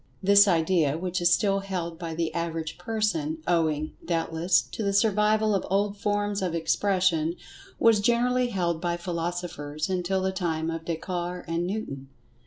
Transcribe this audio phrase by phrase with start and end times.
[0.23, 5.53] This idea, which is still held by the average person, owing, doubtless, to the survival
[5.53, 7.35] of old forms of expression,
[7.77, 8.09] was generally[Pg
[8.49, 12.09] 111] held by philosophers until the time of Descartes and Newton.